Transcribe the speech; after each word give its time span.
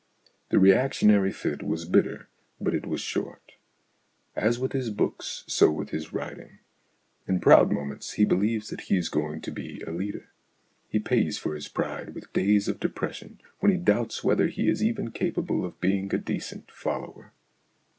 The 0.49 0.57
reactionary 0.57 1.31
fit 1.31 1.61
was 1.61 1.85
bitter, 1.85 2.27
but 2.59 2.73
it 2.73 2.87
was 2.87 3.01
short. 3.01 3.51
As 4.35 4.57
with 4.57 4.71
his 4.71 4.89
books 4.89 5.43
so 5.45 5.69
with 5.71 5.91
his 5.91 6.11
writ 6.11 6.39
ing. 6.39 6.57
In 7.27 7.39
proud 7.39 7.71
moments 7.71 8.13
he 8.13 8.25
believes 8.25 8.71
that 8.71 8.81
he 8.89 8.97
is 8.97 9.09
going 9.09 9.41
to 9.41 9.51
be 9.51 9.81
a 9.85 9.91
leader; 9.91 10.29
he 10.89 10.97
pays 10.97 11.37
for 11.37 11.53
his 11.53 11.67
pride 11.67 12.15
with 12.15 12.23
50 12.23 12.23
STORIES 12.23 12.29
IN 12.29 12.33
GREY 12.41 12.53
days 12.55 12.67
of 12.67 12.79
depression 12.79 13.41
when 13.59 13.71
he 13.71 13.77
doubts 13.77 14.23
whether 14.23 14.47
he 14.47 14.67
is 14.67 14.83
even 14.83 15.11
capable 15.11 15.63
of 15.63 15.79
being 15.79 16.11
a 16.15 16.17
decent 16.17 16.71
follower. 16.71 17.31